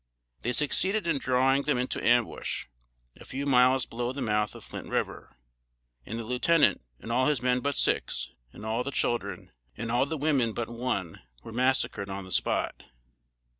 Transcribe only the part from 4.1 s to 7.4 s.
the mouth of Flint River, and the Lieutenant, and all